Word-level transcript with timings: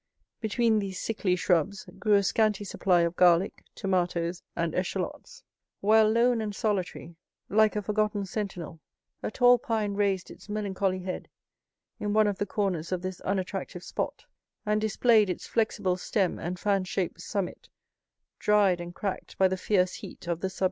Between 0.39 0.79
these 0.79 0.99
sickly 0.99 1.35
shrubs 1.35 1.85
grew 1.99 2.15
a 2.15 2.23
scanty 2.23 2.63
supply 2.63 3.01
of 3.01 3.15
garlic, 3.15 3.63
tomatoes, 3.75 4.41
and 4.55 4.73
eschalots; 4.73 5.43
while, 5.79 6.09
lone 6.09 6.41
and 6.41 6.55
solitary, 6.55 7.15
like 7.49 7.75
a 7.75 7.83
forgotten 7.83 8.25
sentinel, 8.25 8.79
a 9.21 9.29
tall 9.29 9.59
pine 9.59 9.93
raised 9.93 10.31
its 10.31 10.49
melancholy 10.49 11.01
head 11.03 11.27
in 11.99 12.13
one 12.13 12.25
of 12.25 12.39
the 12.39 12.47
corners 12.47 12.91
of 12.91 13.03
this 13.03 13.21
unattractive 13.21 13.83
spot, 13.83 14.25
and 14.65 14.81
displayed 14.81 15.29
its 15.29 15.45
flexible 15.45 15.97
stem 15.97 16.39
and 16.39 16.57
fan 16.59 16.83
shaped 16.83 17.21
summit 17.21 17.69
dried 18.39 18.81
and 18.81 18.95
cracked 18.95 19.37
by 19.37 19.47
the 19.47 19.55
fierce 19.55 19.93
heat 19.93 20.25
of 20.25 20.41
the 20.41 20.49
sub 20.49 20.51
tropical 20.51 20.57
sun. 20.57 20.59